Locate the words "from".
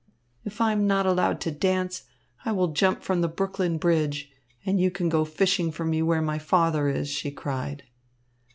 3.03-3.21